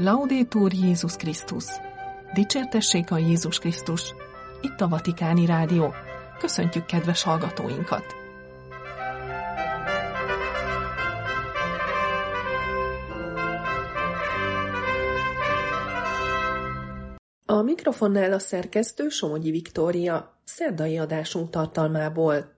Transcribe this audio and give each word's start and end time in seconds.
Laudétur 0.00 0.72
Jézus 0.72 1.16
Krisztus! 1.16 1.64
Dicsértessék 2.34 3.10
a 3.10 3.18
Jézus 3.18 3.58
Krisztus! 3.58 4.14
Itt 4.60 4.80
a 4.80 4.88
Vatikáni 4.88 5.46
Rádió. 5.46 5.94
Köszöntjük 6.38 6.86
kedves 6.86 7.22
hallgatóinkat! 7.22 8.04
A 17.46 17.62
mikrofonnál 17.62 18.32
a 18.32 18.38
szerkesztő 18.38 19.08
Somogyi 19.08 19.50
Viktória, 19.50 20.40
szerdai 20.44 20.98
adásunk 20.98 21.50
tartalmából. 21.50 22.57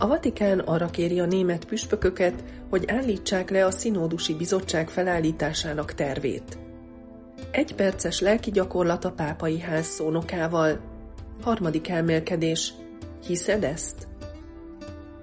A 0.00 0.06
Vatikán 0.06 0.58
arra 0.58 0.86
kéri 0.86 1.20
a 1.20 1.26
német 1.26 1.64
püspököket, 1.64 2.44
hogy 2.70 2.84
állítsák 2.86 3.50
le 3.50 3.64
a 3.64 3.70
Szinódusi 3.70 4.34
Bizottság 4.34 4.88
felállításának 4.88 5.94
tervét. 5.94 6.58
Egy 7.50 7.74
perces 7.74 8.20
lelki 8.20 8.50
gyakorlat 8.50 9.04
a 9.04 9.12
pápai 9.12 9.60
ház 9.60 9.86
szónokával. 9.86 10.80
Harmadik 11.42 11.88
elmélkedés. 11.88 12.72
Hiszed 13.26 13.64
ezt? 13.64 14.08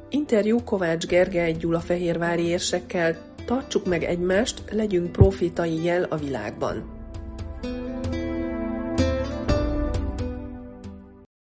Interjú 0.10 0.64
Kovács 0.64 1.06
Gergely 1.06 1.52
Gyulafehérvári 1.52 2.44
érsekkel. 2.44 3.18
Tartsuk 3.46 3.86
meg 3.86 4.04
egymást, 4.04 4.64
legyünk 4.72 5.12
profitai 5.12 5.84
jel 5.84 6.04
a 6.04 6.16
világban. 6.16 6.95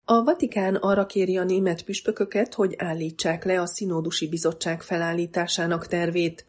A 0.05 0.23
Vatikán 0.23 0.75
arra 0.75 1.07
kéri 1.07 1.37
a 1.37 1.45
német 1.45 1.83
püspököket, 1.83 2.55
hogy 2.55 2.75
állítsák 2.79 3.45
le 3.45 3.61
a 3.61 3.67
Szinódusi 3.67 4.29
Bizottság 4.29 4.83
felállításának 4.83 5.87
tervét. 5.87 6.47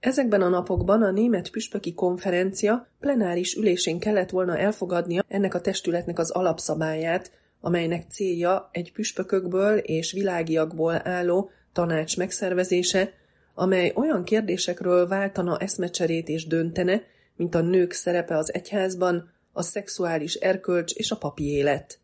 Ezekben 0.00 0.42
a 0.42 0.48
napokban 0.48 1.02
a 1.02 1.10
Német 1.10 1.50
Püspöki 1.50 1.94
Konferencia 1.94 2.86
plenáris 3.00 3.54
ülésén 3.54 3.98
kellett 3.98 4.30
volna 4.30 4.58
elfogadnia 4.58 5.24
ennek 5.28 5.54
a 5.54 5.60
testületnek 5.60 6.18
az 6.18 6.30
alapszabályát, 6.30 7.32
amelynek 7.60 8.10
célja 8.10 8.68
egy 8.72 8.92
püspökökből 8.92 9.78
és 9.78 10.12
világiakból 10.12 11.00
álló 11.04 11.50
tanács 11.72 12.16
megszervezése, 12.16 13.12
amely 13.54 13.92
olyan 13.94 14.24
kérdésekről 14.24 15.08
váltana 15.08 15.58
eszmecserét 15.58 16.28
és 16.28 16.46
döntene, 16.46 17.02
mint 17.36 17.54
a 17.54 17.60
nők 17.60 17.92
szerepe 17.92 18.36
az 18.36 18.54
egyházban, 18.54 19.30
a 19.52 19.62
szexuális 19.62 20.34
erkölcs 20.34 20.94
és 20.94 21.10
a 21.10 21.16
papi 21.16 21.44
élet. 21.44 22.00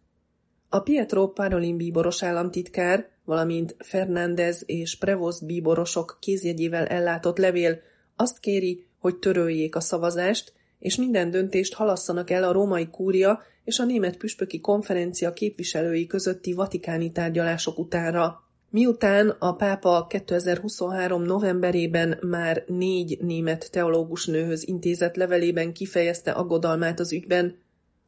A 0.71 0.81
Pietro 0.81 1.29
Parolin 1.29 1.77
bíboros 1.77 2.23
államtitkár, 2.23 3.09
valamint 3.25 3.77
Fernández 3.79 4.63
és 4.67 4.97
Prevost 4.97 5.47
bíborosok 5.47 6.19
kézjegyével 6.21 6.87
ellátott 6.87 7.39
levél 7.39 7.81
azt 8.17 8.39
kéri, 8.39 8.87
hogy 8.99 9.17
töröljék 9.17 9.77
a 9.77 9.81
szavazást, 9.81 10.53
és 10.79 10.97
minden 10.97 11.31
döntést 11.31 11.75
halasszanak 11.75 12.31
el 12.31 12.45
a 12.45 12.53
római 12.53 12.89
kúria 12.89 13.43
és 13.65 13.79
a 13.79 13.85
német 13.85 14.17
püspöki 14.17 14.61
konferencia 14.61 15.33
képviselői 15.33 16.07
közötti 16.07 16.53
vatikáni 16.53 17.13
tárgyalások 17.13 17.79
utánra. 17.79 18.43
Miután 18.71 19.29
a 19.39 19.53
pápa 19.53 20.07
2023. 20.09 21.23
novemberében 21.23 22.19
már 22.23 22.65
négy 22.67 23.19
német 23.21 23.71
teológus 23.71 24.27
nőhöz 24.27 24.69
intézett 24.69 25.15
levelében 25.15 25.73
kifejezte 25.73 26.31
aggodalmát 26.31 27.01
az 27.01 27.13
ügyben, 27.13 27.59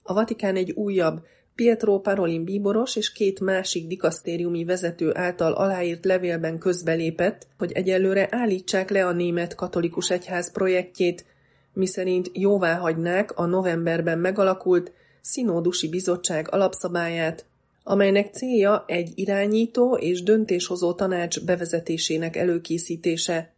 a 0.03 0.13
Vatikán 0.13 0.57
egy 0.57 0.71
újabb, 0.71 1.23
Pietro 1.61 2.01
Parolin 2.01 2.45
bíboros 2.45 2.97
és 2.97 3.13
két 3.13 3.41
másik 3.41 3.87
dikasztériumi 3.87 4.65
vezető 4.65 5.11
által 5.15 5.53
aláírt 5.53 6.05
levélben 6.05 6.59
közbelépett, 6.59 7.47
hogy 7.59 7.73
egyelőre 7.73 8.29
állítsák 8.31 8.91
le 8.91 9.07
a 9.07 9.13
német 9.13 9.55
katolikus 9.55 10.11
egyház 10.11 10.53
projektjét, 10.53 11.25
miszerint 11.73 12.31
jóvá 12.33 12.75
hagynák 12.75 13.39
a 13.39 13.47
novemberben 13.47 14.19
megalakult 14.19 14.93
Szinódusi 15.21 15.89
Bizottság 15.89 16.47
alapszabályát, 16.51 17.45
amelynek 17.83 18.35
célja 18.35 18.85
egy 18.87 19.13
irányító 19.15 19.97
és 19.97 20.23
döntéshozó 20.23 20.93
tanács 20.93 21.45
bevezetésének 21.45 22.37
előkészítése. 22.37 23.53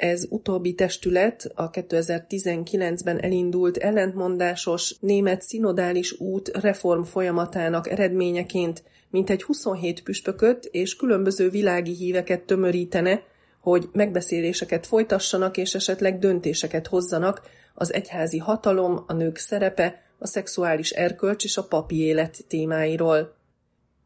Ez 0.00 0.26
utóbbi 0.28 0.74
testület 0.74 1.52
a 1.54 1.70
2019-ben 1.70 3.22
elindult 3.22 3.76
ellentmondásos 3.76 4.96
német 5.00 5.42
szinodális 5.42 6.12
út 6.20 6.48
reform 6.48 7.02
folyamatának 7.02 7.90
eredményeként 7.90 8.82
mintegy 9.10 9.42
27 9.42 10.02
püspököt 10.02 10.64
és 10.70 10.96
különböző 10.96 11.50
világi 11.50 11.94
híveket 11.94 12.40
tömörítene, 12.40 13.22
hogy 13.60 13.88
megbeszéléseket 13.92 14.86
folytassanak 14.86 15.56
és 15.56 15.74
esetleg 15.74 16.18
döntéseket 16.18 16.86
hozzanak 16.86 17.42
az 17.74 17.92
egyházi 17.92 18.38
hatalom, 18.38 19.04
a 19.06 19.12
nők 19.12 19.36
szerepe, 19.36 20.02
a 20.18 20.26
szexuális 20.26 20.90
erkölcs 20.90 21.44
és 21.44 21.56
a 21.56 21.64
papi 21.64 22.00
élet 22.00 22.44
témáiról. 22.48 23.34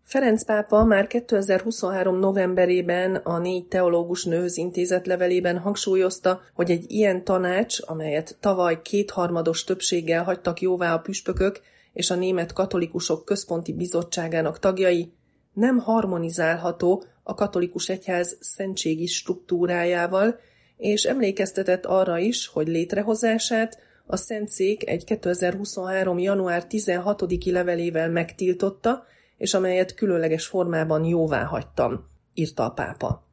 Ferenc 0.07 0.45
pápa 0.45 0.85
már 0.85 1.07
2023. 1.07 2.19
novemberében 2.19 3.15
a 3.15 3.39
négy 3.39 3.67
teológus 3.67 4.25
nőhöz 4.25 4.57
intézett 4.57 5.07
levelében 5.07 5.59
hangsúlyozta, 5.59 6.41
hogy 6.55 6.71
egy 6.71 6.91
ilyen 6.91 7.25
tanács, 7.25 7.79
amelyet 7.81 8.37
tavaly 8.41 8.83
kétharmados 8.83 9.65
többséggel 9.65 10.25
hagytak 10.25 10.61
jóvá 10.61 10.95
a 10.95 10.99
püspökök 10.99 11.61
és 11.93 12.11
a 12.11 12.15
német 12.15 12.53
katolikusok 12.53 13.25
központi 13.25 13.73
bizottságának 13.73 14.59
tagjai, 14.59 15.13
nem 15.53 15.79
harmonizálható 15.79 17.05
a 17.23 17.35
katolikus 17.35 17.89
egyház 17.89 18.37
szentségi 18.41 19.07
struktúrájával, 19.07 20.39
és 20.77 21.05
emlékeztetett 21.05 21.87
arra 21.87 22.19
is, 22.19 22.47
hogy 22.47 22.69
létrehozását 22.69 23.79
a 24.07 24.17
Szentszék 24.17 24.89
egy 24.89 25.05
2023. 25.05 26.19
január 26.19 26.67
16-i 26.69 27.53
levelével 27.53 28.11
megtiltotta, 28.11 29.07
és 29.37 29.55
amelyet 29.55 29.95
különleges 29.95 30.47
formában 30.47 31.05
jóvá 31.05 31.45
hagytam, 31.45 32.09
írta 32.35 32.65
a 32.65 32.71
pápa. 32.71 33.27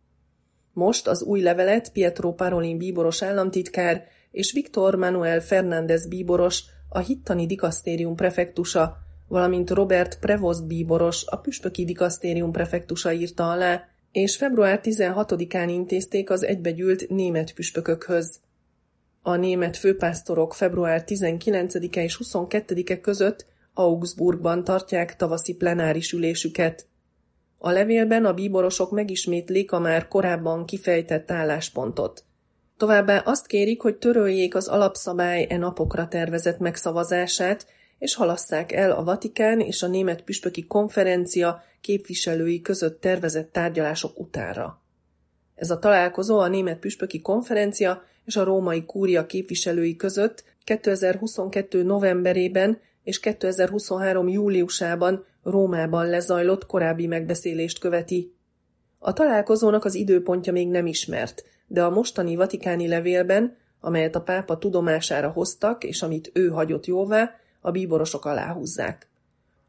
Most 0.73 1.07
az 1.07 1.23
új 1.23 1.41
levelet 1.41 1.91
Pietro 1.91 2.33
Parolin 2.33 2.77
bíboros 2.77 3.23
államtitkár 3.23 4.03
és 4.31 4.51
Viktor 4.51 4.95
Manuel 4.95 5.39
Fernández 5.39 6.07
bíboros, 6.07 6.63
a 6.89 6.99
hittani 6.99 7.45
dikasztérium 7.45 8.15
prefektusa, 8.15 8.97
valamint 9.27 9.69
Robert 9.69 10.19
Prevost 10.19 10.67
bíboros, 10.67 11.25
a 11.25 11.35
püspöki 11.35 11.85
dikasztérium 11.85 12.51
prefektusa 12.51 13.11
írta 13.11 13.51
alá, 13.51 13.83
és 14.11 14.35
február 14.35 14.79
16-án 14.83 15.65
intézték 15.67 16.29
az 16.29 16.43
egybegyűlt 16.43 17.09
német 17.09 17.53
püspökökhöz. 17.53 18.39
A 19.21 19.35
német 19.35 19.77
főpásztorok 19.77 20.53
február 20.53 21.03
19-e 21.07 22.03
és 22.03 22.19
22-e 22.23 22.99
között 22.99 23.45
Augsburgban 23.73 24.63
tartják 24.63 25.15
tavaszi 25.15 25.55
plenáris 25.55 26.11
ülésüket. 26.11 26.87
A 27.57 27.69
levélben 27.69 28.25
a 28.25 28.33
bíborosok 28.33 28.91
megismétlik 28.91 29.71
a 29.71 29.79
már 29.79 30.07
korábban 30.07 30.65
kifejtett 30.65 31.31
álláspontot. 31.31 32.23
Továbbá 32.77 33.17
azt 33.17 33.47
kérik, 33.47 33.81
hogy 33.81 33.95
töröljék 33.95 34.55
az 34.55 34.67
alapszabály 34.67 35.47
e 35.49 35.57
napokra 35.57 36.07
tervezett 36.07 36.59
megszavazását, 36.59 37.67
és 37.97 38.15
halasszák 38.15 38.71
el 38.71 38.91
a 38.91 39.03
Vatikán 39.03 39.59
és 39.59 39.83
a 39.83 39.87
Német 39.87 40.21
Püspöki 40.21 40.67
Konferencia 40.67 41.63
képviselői 41.81 42.61
között 42.61 43.01
tervezett 43.01 43.51
tárgyalások 43.51 44.19
utára. 44.19 44.81
Ez 45.55 45.69
a 45.69 45.79
találkozó 45.79 46.39
a 46.39 46.47
Német 46.47 46.79
Püspöki 46.79 47.21
Konferencia 47.21 48.03
és 48.25 48.35
a 48.35 48.43
Római 48.43 48.85
Kúria 48.85 49.25
képviselői 49.25 49.95
között 49.95 50.43
2022. 50.63 51.83
novemberében 51.83 52.79
és 53.03 53.19
2023. 53.19 54.27
júliusában 54.27 55.25
Rómában 55.43 56.09
lezajlott 56.09 56.65
korábbi 56.65 57.07
megbeszélést 57.07 57.79
követi. 57.79 58.35
A 58.99 59.13
találkozónak 59.13 59.85
az 59.85 59.95
időpontja 59.95 60.51
még 60.51 60.69
nem 60.69 60.85
ismert, 60.85 61.43
de 61.67 61.83
a 61.83 61.89
mostani 61.89 62.35
vatikáni 62.35 62.87
levélben, 62.87 63.57
amelyet 63.79 64.15
a 64.15 64.21
pápa 64.21 64.57
tudomására 64.57 65.29
hoztak, 65.29 65.83
és 65.83 66.01
amit 66.01 66.31
ő 66.33 66.47
hagyott 66.47 66.85
jóvá, 66.85 67.35
a 67.61 67.71
bíborosok 67.71 68.25
aláhúzzák. 68.25 69.09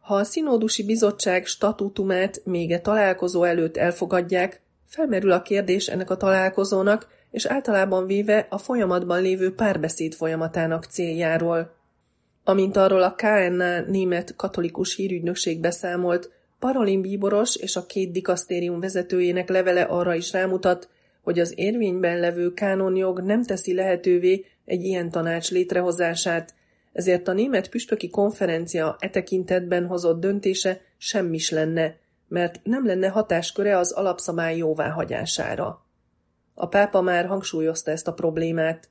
Ha 0.00 0.14
a 0.14 0.24
színódusi 0.24 0.84
bizottság 0.84 1.46
statútumát 1.46 2.40
még 2.44 2.70
e 2.70 2.80
találkozó 2.80 3.42
előtt 3.44 3.76
elfogadják, 3.76 4.62
felmerül 4.86 5.32
a 5.32 5.42
kérdés 5.42 5.88
ennek 5.88 6.10
a 6.10 6.16
találkozónak, 6.16 7.08
és 7.30 7.44
általában 7.44 8.06
véve 8.06 8.46
a 8.50 8.58
folyamatban 8.58 9.22
lévő 9.22 9.54
párbeszéd 9.54 10.14
folyamatának 10.14 10.84
céljáról. 10.84 11.74
Amint 12.44 12.76
arról 12.76 13.02
a 13.02 13.14
KNA 13.14 13.80
német 13.80 14.36
katolikus 14.36 14.94
hírügynökség 14.94 15.60
beszámolt, 15.60 16.30
Parolin 16.58 17.00
bíboros 17.00 17.56
és 17.56 17.76
a 17.76 17.86
két 17.86 18.12
dikasztérium 18.12 18.80
vezetőjének 18.80 19.48
levele 19.48 19.82
arra 19.82 20.14
is 20.14 20.32
rámutat, 20.32 20.88
hogy 21.22 21.38
az 21.38 21.52
érvényben 21.56 22.20
levő 22.20 22.52
kánonjog 22.52 23.20
nem 23.20 23.42
teszi 23.42 23.74
lehetővé 23.74 24.44
egy 24.64 24.84
ilyen 24.84 25.10
tanács 25.10 25.50
létrehozását, 25.50 26.54
ezért 26.92 27.28
a 27.28 27.32
német 27.32 27.68
püspöki 27.68 28.10
konferencia 28.10 28.96
e 28.98 29.10
tekintetben 29.10 29.86
hozott 29.86 30.20
döntése 30.20 30.80
semmis 30.98 31.50
lenne, 31.50 31.96
mert 32.28 32.60
nem 32.62 32.86
lenne 32.86 33.08
hatásköre 33.08 33.78
az 33.78 33.92
alapszabály 33.92 34.56
jóváhagyására. 34.56 35.84
A 36.54 36.68
pápa 36.68 37.00
már 37.00 37.26
hangsúlyozta 37.26 37.90
ezt 37.90 38.08
a 38.08 38.12
problémát. 38.12 38.88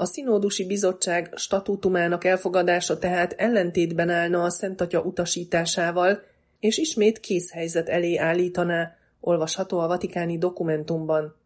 A 0.00 0.04
színódusi 0.04 0.66
bizottság 0.66 1.32
statútumának 1.36 2.24
elfogadása 2.24 2.98
tehát 2.98 3.32
ellentétben 3.32 4.10
állna 4.10 4.42
a 4.42 4.50
Szent 4.50 4.80
Atya 4.80 5.00
utasításával, 5.00 6.22
és 6.60 6.78
ismét 6.78 7.20
készhelyzet 7.20 7.88
elé 7.88 8.16
állítaná, 8.16 8.96
olvasható 9.20 9.78
a 9.78 9.86
vatikáni 9.86 10.38
dokumentumban. 10.38 11.36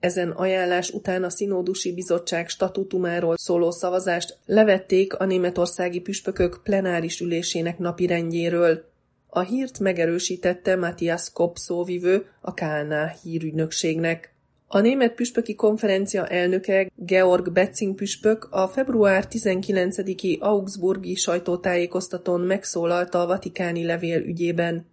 Ezen 0.00 0.30
ajánlás 0.30 0.90
után 0.90 1.24
a 1.24 1.30
Színódusi 1.30 1.94
Bizottság 1.94 2.48
statutumáról 2.48 3.34
szóló 3.36 3.70
szavazást 3.70 4.38
levették 4.46 5.14
a 5.14 5.24
németországi 5.24 6.00
püspökök 6.00 6.60
plenáris 6.62 7.20
ülésének 7.20 7.78
napirendjéről. 7.78 8.84
A 9.26 9.40
hírt 9.40 9.78
megerősítette 9.78 10.76
Matthias 10.76 11.32
Kopp 11.32 11.54
szóvivő 11.54 12.26
a 12.40 12.54
KNA 12.54 13.06
hírügynökségnek. 13.22 14.35
A 14.68 14.80
német 14.80 15.14
püspöki 15.14 15.54
konferencia 15.54 16.26
elnöke 16.26 16.90
Georg 16.96 17.52
Betzing 17.52 17.94
püspök 17.94 18.48
a 18.50 18.68
február 18.68 19.26
19-i 19.30 20.38
Augsburgi 20.38 21.14
sajtótájékoztatón 21.14 22.40
megszólalta 22.40 23.20
a 23.20 23.26
vatikáni 23.26 23.84
levél 23.84 24.20
ügyében. 24.20 24.86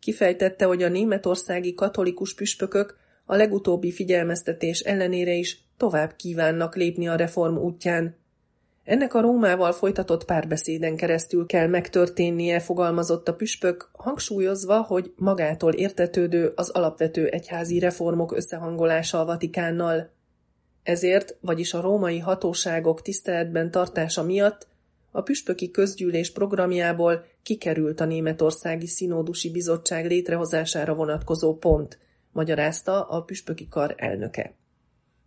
Kifejtette, 0.00 0.64
hogy 0.64 0.82
a 0.82 0.88
németországi 0.88 1.74
katolikus 1.74 2.34
püspökök 2.34 2.96
a 3.24 3.36
legutóbbi 3.36 3.92
figyelmeztetés 3.92 4.80
ellenére 4.80 5.32
is 5.32 5.58
tovább 5.76 6.16
kívánnak 6.16 6.76
lépni 6.76 7.08
a 7.08 7.16
reform 7.16 7.56
útján. 7.56 8.16
Ennek 8.84 9.14
a 9.14 9.20
Rómával 9.20 9.72
folytatott 9.72 10.24
párbeszéden 10.24 10.96
keresztül 10.96 11.46
kell 11.46 11.66
megtörténnie, 11.66 12.60
fogalmazott 12.60 13.28
a 13.28 13.34
püspök, 13.34 13.90
hangsúlyozva, 13.92 14.80
hogy 14.80 15.12
magától 15.16 15.72
értetődő 15.72 16.52
az 16.54 16.70
alapvető 16.70 17.26
egyházi 17.26 17.78
reformok 17.78 18.36
összehangolása 18.36 19.20
a 19.20 19.24
Vatikánnal. 19.24 20.10
Ezért, 20.82 21.36
vagyis 21.40 21.74
a 21.74 21.80
római 21.80 22.18
hatóságok 22.18 23.02
tiszteletben 23.02 23.70
tartása 23.70 24.22
miatt 24.22 24.68
a 25.10 25.22
püspöki 25.22 25.70
közgyűlés 25.70 26.32
programjából 26.32 27.24
kikerült 27.42 28.00
a 28.00 28.04
németországi 28.04 28.86
színódusi 28.86 29.50
bizottság 29.50 30.06
létrehozására 30.06 30.94
vonatkozó 30.94 31.56
pont, 31.56 31.98
magyarázta 32.32 33.02
a 33.02 33.22
püspöki 33.22 33.68
kar 33.68 33.94
elnöke. 33.96 34.54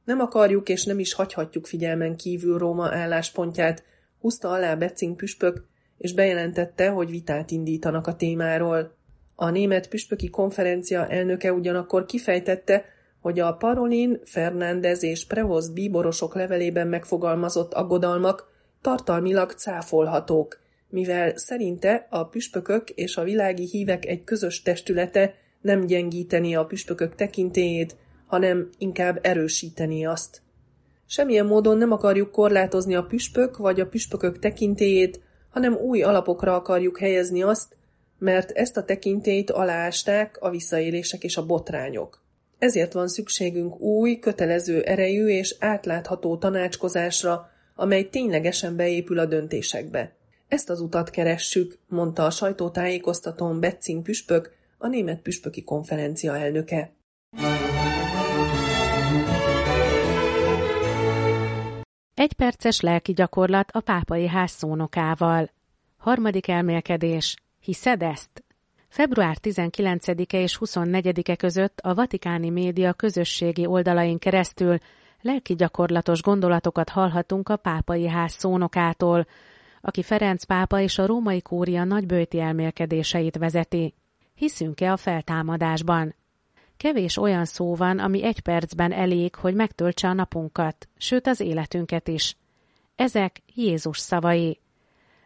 Nem 0.05 0.19
akarjuk 0.19 0.69
és 0.69 0.83
nem 0.83 0.99
is 0.99 1.13
hagyhatjuk 1.13 1.65
figyelmen 1.65 2.15
kívül 2.15 2.57
Róma 2.57 2.95
álláspontját, 2.95 3.83
húzta 4.19 4.49
alá 4.49 4.75
Becing 4.75 5.15
püspök, 5.15 5.65
és 5.97 6.13
bejelentette, 6.13 6.89
hogy 6.89 7.09
vitát 7.09 7.51
indítanak 7.51 8.07
a 8.07 8.15
témáról. 8.15 8.95
A 9.35 9.49
német 9.49 9.89
püspöki 9.89 10.29
konferencia 10.29 11.07
elnöke 11.07 11.53
ugyanakkor 11.53 12.05
kifejtette, 12.05 12.85
hogy 13.21 13.39
a 13.39 13.53
Parolin, 13.53 14.19
Fernández 14.23 15.03
és 15.03 15.25
Prevost 15.25 15.73
bíborosok 15.73 16.35
levelében 16.35 16.87
megfogalmazott 16.87 17.73
aggodalmak 17.73 18.53
tartalmilag 18.81 19.51
cáfolhatók, 19.51 20.59
mivel 20.89 21.37
szerinte 21.37 22.07
a 22.09 22.27
püspökök 22.27 22.89
és 22.89 23.17
a 23.17 23.23
világi 23.23 23.67
hívek 23.67 24.05
egy 24.05 24.23
közös 24.23 24.61
testülete 24.61 25.33
nem 25.61 25.85
gyengíteni 25.85 26.55
a 26.55 26.65
püspökök 26.65 27.15
tekintélyét, 27.15 27.95
hanem 28.25 28.69
inkább 28.77 29.19
erősíteni 29.21 30.05
azt. 30.05 30.41
Semmilyen 31.05 31.45
módon 31.45 31.77
nem 31.77 31.91
akarjuk 31.91 32.31
korlátozni 32.31 32.95
a 32.95 33.03
püspök 33.03 33.57
vagy 33.57 33.79
a 33.79 33.87
püspökök 33.87 34.39
tekintélyét, 34.39 35.19
hanem 35.49 35.73
új 35.73 36.01
alapokra 36.01 36.55
akarjuk 36.55 36.99
helyezni 36.99 37.41
azt, 37.41 37.75
mert 38.19 38.51
ezt 38.51 38.77
a 38.77 38.83
tekintélyt 38.83 39.51
aláásták 39.51 40.37
a 40.39 40.49
visszaélések 40.49 41.23
és 41.23 41.37
a 41.37 41.45
botrányok. 41.45 42.23
Ezért 42.59 42.93
van 42.93 43.07
szükségünk 43.07 43.79
új, 43.79 44.19
kötelező 44.19 44.81
erejű 44.81 45.27
és 45.27 45.55
átlátható 45.59 46.37
tanácskozásra, 46.37 47.49
amely 47.75 48.09
ténylegesen 48.09 48.75
beépül 48.75 49.19
a 49.19 49.25
döntésekbe. 49.25 50.15
Ezt 50.47 50.69
az 50.69 50.79
utat 50.79 51.09
keressük, 51.09 51.77
mondta 51.87 52.25
a 52.25 52.29
sajtótájékoztatón 52.29 53.59
Betzing 53.59 54.03
püspök, 54.03 54.51
a 54.77 54.87
német 54.87 55.21
püspöki 55.21 55.63
konferencia 55.63 56.37
elnöke. 56.37 56.93
Egy 62.25 62.33
perces 62.33 62.79
lelki 62.79 63.13
gyakorlat 63.13 63.71
a 63.71 63.79
pápai 63.79 64.27
ház 64.27 64.51
szónokával. 64.51 65.49
Harmadik 65.97 66.47
elmélkedés. 66.47 67.35
Hiszed 67.59 68.01
ezt? 68.01 68.43
Február 68.87 69.37
19-e 69.41 70.37
és 70.37 70.57
24-e 70.61 71.35
között 71.35 71.79
a 71.79 71.93
vatikáni 71.93 72.49
média 72.49 72.93
közösségi 72.93 73.65
oldalain 73.65 74.17
keresztül 74.17 74.77
lelki 75.21 75.55
gyakorlatos 75.55 76.21
gondolatokat 76.21 76.89
hallhatunk 76.89 77.49
a 77.49 77.57
pápai 77.57 78.07
ház 78.07 78.33
szónokától, 78.33 79.27
aki 79.81 80.03
Ferenc 80.03 80.43
pápa 80.43 80.79
és 80.79 80.97
a 80.97 81.05
római 81.05 81.41
kúria 81.41 81.83
nagybőti 81.83 82.39
elmélkedéseit 82.39 83.37
vezeti. 83.37 83.93
Hiszünk-e 84.35 84.91
a 84.91 84.97
feltámadásban? 84.97 86.15
Kevés 86.77 87.17
olyan 87.17 87.45
szó 87.45 87.75
van, 87.75 87.99
ami 87.99 88.23
egy 88.23 88.39
percben 88.39 88.91
elég, 88.91 89.35
hogy 89.35 89.53
megtöltse 89.55 90.07
a 90.07 90.13
napunkat, 90.13 90.89
sőt 90.97 91.27
az 91.27 91.39
életünket 91.39 92.07
is. 92.07 92.37
Ezek 92.95 93.41
Jézus 93.53 93.99
szavai. 93.99 94.59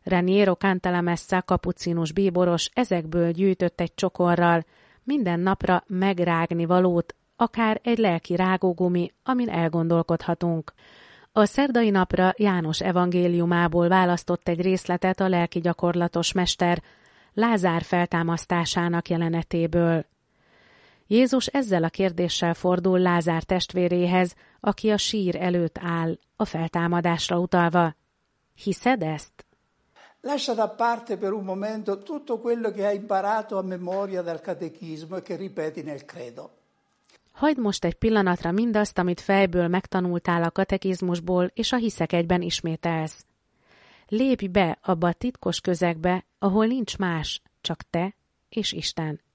Raniero 0.03 0.53
Cantalamessa 0.53 1.41
kapucinus 1.41 2.11
bíboros 2.11 2.69
ezekből 2.73 3.31
gyűjtött 3.31 3.79
egy 3.79 3.93
csokorral, 3.95 4.65
minden 5.03 5.39
napra 5.39 5.83
megrágni 5.87 6.65
valót, 6.65 7.15
akár 7.35 7.79
egy 7.83 7.97
lelki 7.97 8.35
rágógumi, 8.35 9.11
amin 9.23 9.49
elgondolkodhatunk. 9.49 10.73
A 11.31 11.45
szerdai 11.45 11.89
napra 11.89 12.33
János 12.37 12.81
evangéliumából 12.81 13.87
választott 13.87 14.47
egy 14.47 14.61
részletet 14.61 15.19
a 15.19 15.27
lelki 15.27 15.59
gyakorlatos 15.59 16.31
mester, 16.31 16.81
Lázár 17.33 17.81
feltámasztásának 17.81 19.09
jelenetéből. 19.09 20.05
Jézus 21.11 21.47
ezzel 21.47 21.83
a 21.83 21.89
kérdéssel 21.89 22.53
fordul 22.53 22.99
Lázár 22.99 23.43
testvéréhez, 23.43 24.35
aki 24.59 24.89
a 24.89 24.97
sír 24.97 25.35
előtt 25.35 25.77
áll, 25.81 26.17
a 26.35 26.45
feltámadásra 26.45 27.39
utalva. 27.39 27.95
Hiszed 28.55 29.01
ezt? 29.01 29.45
Lascia 30.21 30.53
da 30.53 30.67
parte 30.67 31.17
per 31.17 31.31
un 31.31 31.43
momento 31.43 32.03
tutto 32.03 32.39
quello 32.39 32.71
che 32.71 32.85
hai 32.85 32.95
imparato 32.95 33.57
a 33.57 33.61
memoria 33.61 34.21
dal 34.21 34.41
catechismo 34.41 35.15
e 35.15 35.21
che 35.21 35.35
ripeti 35.35 35.81
nel 35.81 36.05
credo. 36.05 36.49
Hagyd 37.31 37.57
most 37.57 37.85
egy 37.85 37.95
pillanatra 37.95 38.51
mindazt, 38.51 38.97
amit 38.97 39.21
fejből 39.21 39.67
megtanultál 39.67 40.43
a 40.43 40.51
katekizmusból, 40.51 41.51
és 41.53 41.71
a 41.71 41.77
hiszek 41.77 42.13
egyben 42.13 42.41
ismételsz. 42.41 43.25
Lépj 44.07 44.47
be 44.47 44.77
abba 44.81 45.07
a 45.07 45.13
titkos 45.13 45.61
közegbe, 45.61 46.25
ahol 46.39 46.65
nincs 46.65 46.97
más, 46.97 47.41
csak 47.61 47.81
te 47.89 48.15
és 48.49 48.71
Isten. 48.71 49.27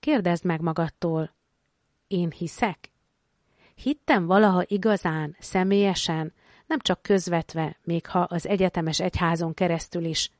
Kérdezd 0.00 0.44
meg 0.44 0.60
magadtól, 0.60 1.34
én 2.06 2.30
hiszek? 2.30 2.90
Hittem 3.74 4.26
valaha 4.26 4.62
igazán, 4.66 5.36
személyesen, 5.38 6.32
nem 6.66 6.78
csak 6.78 7.02
közvetve, 7.02 7.76
még 7.84 8.06
ha 8.06 8.20
az 8.20 8.46
egyetemes 8.46 9.00
egyházon 9.00 9.54
keresztül 9.54 10.04
is. 10.04 10.30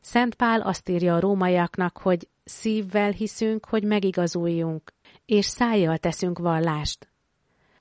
Szent 0.00 0.34
Pál 0.34 0.60
azt 0.60 0.88
írja 0.88 1.14
a 1.14 1.20
rómaiaknak, 1.20 1.98
hogy 1.98 2.28
szívvel 2.44 3.10
hiszünk, 3.10 3.64
hogy 3.64 3.84
megigazuljunk, 3.84 4.92
és 5.26 5.46
szájjal 5.46 5.98
teszünk 5.98 6.38
vallást. 6.38 7.08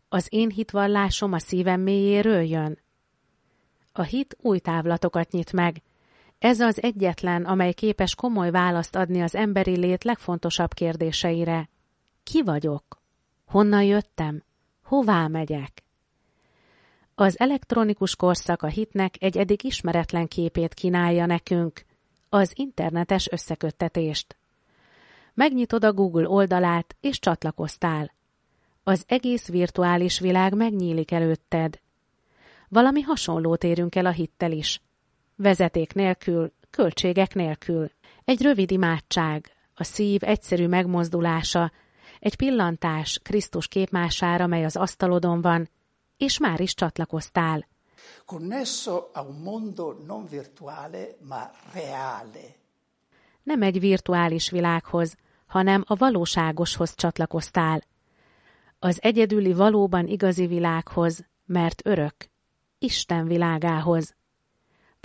Az 0.09 0.27
én 0.29 0.49
hitvallásom 0.49 1.33
a 1.33 1.39
szívem 1.39 1.81
mélyéről 1.81 2.41
jön. 2.41 2.79
A 3.91 4.01
hit 4.01 4.37
új 4.41 4.59
távlatokat 4.59 5.31
nyit 5.31 5.53
meg, 5.53 5.81
ez 6.39 6.59
az 6.59 6.81
egyetlen, 6.81 7.45
amely 7.45 7.73
képes 7.73 8.15
komoly 8.15 8.51
választ 8.51 8.95
adni 8.95 9.21
az 9.21 9.35
emberi 9.35 9.77
lét 9.77 10.03
legfontosabb 10.03 10.73
kérdéseire. 10.73 11.69
Ki 12.23 12.43
vagyok? 12.43 13.01
Honnan 13.45 13.83
jöttem? 13.83 14.43
Hová 14.83 15.27
megyek? 15.27 15.83
Az 17.15 17.39
elektronikus 17.39 18.15
korszak 18.15 18.61
a 18.61 18.67
hitnek 18.67 19.15
egy 19.19 19.37
eddig 19.37 19.63
ismeretlen 19.63 20.27
képét 20.27 20.73
kínálja 20.73 21.25
nekünk, 21.25 21.85
az 22.29 22.51
internetes 22.55 23.27
összeköttetést. 23.31 24.37
Megnyitod 25.33 25.83
a 25.83 25.93
Google 25.93 26.29
oldalát, 26.29 26.95
és 27.01 27.19
csatlakoztál. 27.19 28.11
Az 28.83 29.03
egész 29.07 29.47
virtuális 29.47 30.19
világ 30.19 30.55
megnyílik 30.55 31.11
előtted. 31.11 31.79
Valami 32.67 33.01
hasonlót 33.01 33.63
érünk 33.63 33.95
el 33.95 34.05
a 34.05 34.11
hittel 34.11 34.51
is– 34.51 34.81
vezeték 35.39 35.93
nélkül, 35.93 36.51
költségek 36.69 37.33
nélkül. 37.33 37.91
Egy 38.25 38.41
rövid 38.41 38.71
imádság, 38.71 39.51
a 39.73 39.83
szív 39.83 40.23
egyszerű 40.23 40.67
megmozdulása, 40.67 41.71
egy 42.19 42.35
pillantás 42.35 43.19
Krisztus 43.23 43.67
képmására, 43.67 44.47
mely 44.47 44.65
az 44.65 44.75
asztalodon 44.75 45.41
van, 45.41 45.69
és 46.17 46.39
már 46.39 46.59
is 46.59 46.73
csatlakoztál. 46.73 47.67
Connesso 48.25 49.07
a 49.13 49.21
un 49.21 49.41
mondo 49.43 49.93
non 50.07 50.25
virtuale, 50.29 51.05
ma 51.27 51.51
reale. 51.73 52.55
Nem 53.43 53.61
egy 53.61 53.79
virtuális 53.79 54.49
világhoz, 54.49 55.15
hanem 55.45 55.83
a 55.87 55.95
valóságoshoz 55.95 56.95
csatlakoztál. 56.95 57.81
Az 58.79 58.97
egyedüli 59.01 59.53
valóban 59.53 60.07
igazi 60.07 60.47
világhoz, 60.47 61.25
mert 61.45 61.81
örök, 61.85 62.15
Isten 62.79 63.27
világához. 63.27 64.17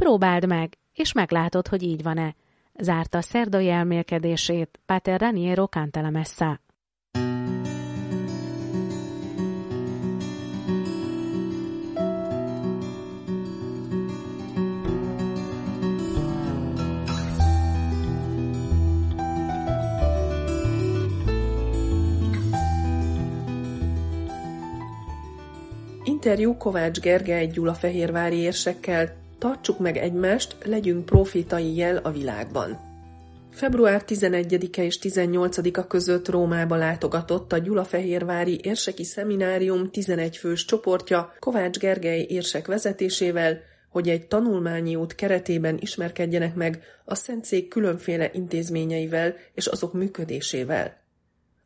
Próbáld 0.05 0.47
meg, 0.47 0.79
és 0.95 1.13
meglátod, 1.13 1.69
hogy 1.69 1.83
így 1.83 2.03
van-e, 2.03 2.35
zárta 2.75 3.19
a 3.19 3.23
szerdai 3.23 3.69
elmélkedését 3.69 4.81
Pater 4.87 5.21
Raniero 5.21 5.67
Cantalamessa. 5.67 6.61
Interjú 26.05 26.57
Kovács 26.57 27.01
Gergely 27.01 27.47
Gyulafehérvári 27.47 28.37
érsekkel, 28.37 29.24
tartsuk 29.45 29.79
meg 29.79 29.97
egymást, 29.97 30.57
legyünk 30.63 31.05
profétai 31.05 31.77
jel 31.77 31.97
a 31.97 32.11
világban. 32.11 32.81
Február 33.51 34.03
11-e 34.07 34.83
és 34.83 34.99
18-a 35.03 35.87
között 35.87 36.29
Rómába 36.29 36.77
látogatott 36.77 37.53
a 37.53 37.59
Gyulafehérvári 37.59 38.61
Érseki 38.63 39.05
Szeminárium 39.05 39.91
11 39.91 40.37
fős 40.37 40.65
csoportja 40.65 41.35
Kovács 41.39 41.79
Gergely 41.79 42.27
érsek 42.29 42.67
vezetésével, 42.67 43.61
hogy 43.91 44.09
egy 44.09 44.27
tanulmányi 44.27 44.97
út 44.97 45.15
keretében 45.15 45.79
ismerkedjenek 45.81 46.55
meg 46.55 46.83
a 47.05 47.15
Szentszék 47.15 47.69
különféle 47.69 48.31
intézményeivel 48.33 49.35
és 49.55 49.67
azok 49.67 49.93
működésével. 49.93 51.03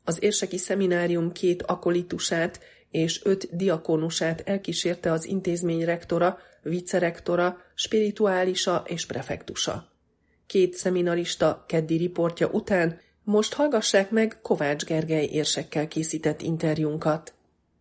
Az 0.05 0.23
érseki 0.23 0.57
szeminárium 0.57 1.33
két 1.33 1.63
akolitusát 1.63 2.61
és 2.91 3.21
öt 3.25 3.57
diakónusát 3.57 4.43
elkísérte 4.47 5.13
az 5.13 5.27
intézmény 5.27 5.85
rektora, 5.85 6.39
vicerektora, 6.69 7.57
spirituálisa 7.75 8.85
és 8.87 9.07
prefektusa. 9.07 9.93
Két 10.47 10.75
szeminarista 10.75 11.65
keddi 11.69 11.97
riportja 11.97 12.49
után 12.49 13.01
most 13.23 13.55
hallgassák 13.55 14.11
meg 14.11 14.39
Kovács 14.43 14.85
Gergely 14.85 15.25
érsekkel 15.25 15.89
készített 15.89 16.43
interjúnkat. 16.43 17.35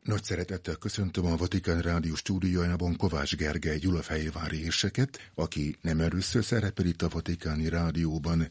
Nagy 0.04 0.24
szeretettel 0.24 0.76
köszöntöm 0.76 1.26
a 1.26 1.36
Vatikán 1.36 1.82
Rádió 1.82 2.16
stúdiójában 2.16 2.96
Kovács 2.98 3.36
Gergely 3.36 3.78
Gyulafehérvári 3.78 4.64
érseket, 4.64 5.20
aki 5.36 5.78
nem 5.82 6.00
először 6.00 6.44
szerepel 6.44 6.86
itt 6.86 7.02
a 7.02 7.10
Vatikáni 7.10 7.70
Rádióban. 7.70 8.48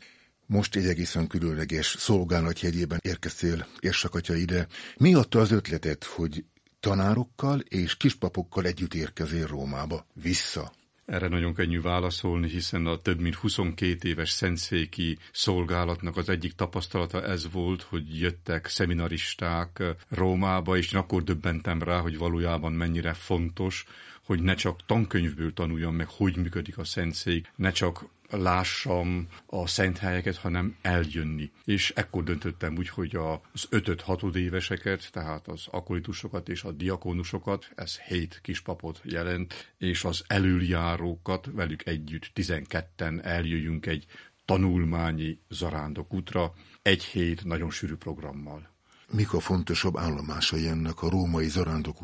Most 0.46 0.76
egy 0.76 0.86
egészen 0.86 1.26
különleges 1.26 1.96
szolgálatjegyében 1.98 2.98
érkeztél 3.02 3.66
érsakatya 3.80 4.34
ide. 4.34 4.66
Mi 4.96 5.14
adta 5.14 5.40
az 5.40 5.50
ötletet, 5.50 6.04
hogy 6.04 6.44
tanárokkal 6.86 7.60
és 7.60 7.96
kispapokkal 7.96 8.64
együtt 8.64 8.94
érkezél 8.94 9.46
Rómába, 9.46 10.06
vissza? 10.22 10.72
Erre 11.06 11.28
nagyon 11.28 11.54
könnyű 11.54 11.80
válaszolni, 11.80 12.48
hiszen 12.48 12.86
a 12.86 12.96
több 12.96 13.20
mint 13.20 13.34
22 13.34 14.08
éves 14.08 14.30
szentszéki 14.30 15.18
szolgálatnak 15.32 16.16
az 16.16 16.28
egyik 16.28 16.52
tapasztalata 16.52 17.22
ez 17.22 17.52
volt, 17.52 17.82
hogy 17.82 18.20
jöttek 18.20 18.66
seminaristák 18.66 19.82
Rómába, 20.08 20.76
és 20.76 20.92
én 20.92 21.00
akkor 21.00 21.22
döbbentem 21.22 21.82
rá, 21.82 21.98
hogy 21.98 22.18
valójában 22.18 22.72
mennyire 22.72 23.12
fontos, 23.12 23.84
hogy 24.24 24.42
ne 24.42 24.54
csak 24.54 24.86
tankönyvből 24.86 25.52
tanuljam 25.52 25.94
meg, 25.94 26.08
hogy 26.08 26.36
működik 26.36 26.78
a 26.78 26.84
szentszék, 26.84 27.52
ne 27.56 27.70
csak 27.70 28.04
lássam 28.30 29.26
a 29.46 29.66
szent 29.66 29.98
helyeket, 29.98 30.36
hanem 30.36 30.76
eljönni. 30.82 31.50
És 31.64 31.92
ekkor 31.94 32.24
döntöttem 32.24 32.76
úgy, 32.76 32.88
hogy 32.88 33.16
az 33.16 33.66
ötöt 33.68 34.00
hatodéveseket, 34.00 35.12
tehát 35.12 35.48
az 35.48 35.66
akolitusokat 35.70 36.48
és 36.48 36.62
a 36.62 36.72
diakónusokat, 36.72 37.70
ez 37.74 37.98
hét 37.98 38.38
kispapot 38.42 39.00
jelent, 39.04 39.74
és 39.78 40.04
az 40.04 40.24
előjárókat 40.26 41.48
velük 41.52 41.86
együtt 41.86 42.30
12-en 42.34 43.24
eljöjjünk 43.24 43.86
egy 43.86 44.06
tanulmányi 44.44 45.38
zarándok 45.48 46.14
útra, 46.14 46.52
egy 46.82 47.04
hét 47.04 47.44
nagyon 47.44 47.70
sűrű 47.70 47.94
programmal. 47.94 48.74
Mik 49.12 49.32
a 49.32 49.40
fontosabb 49.40 49.96
állomásai 49.96 50.66
ennek 50.66 51.02
a 51.02 51.10
római 51.10 51.48
zarándok 51.48 52.00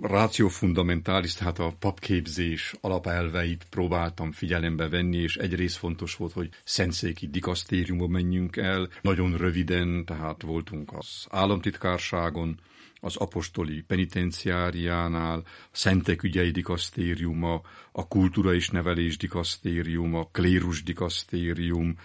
ráció 0.00 0.48
fundamentális, 0.48 1.34
tehát 1.34 1.58
a 1.58 1.74
papképzés 1.78 2.74
alapelveit 2.80 3.66
próbáltam 3.70 4.32
figyelembe 4.32 4.88
venni, 4.88 5.16
és 5.16 5.36
egyrészt 5.36 5.76
fontos 5.76 6.16
volt, 6.16 6.32
hogy 6.32 6.48
szentszéki 6.64 7.26
dikasztériumba 7.26 8.06
menjünk 8.06 8.56
el. 8.56 8.88
Nagyon 9.00 9.36
röviden, 9.36 10.04
tehát 10.04 10.42
voltunk 10.42 10.92
az 10.92 11.26
államtitkárságon, 11.30 12.60
az 13.04 13.16
apostoli 13.16 13.82
penitenciáriánál, 13.86 15.44
Szentek 15.70 16.22
ügyei 16.22 16.50
dikasztériuma, 16.50 17.60
a 17.92 18.08
kultúra 18.08 18.54
és 18.54 18.68
nevelés 18.68 19.16
dikasztériuma, 19.16 20.20
a 20.20 20.28
klérus 20.32 20.82
dikasztérium, 20.82 21.96